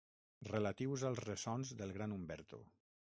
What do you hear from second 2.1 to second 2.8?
Umberto.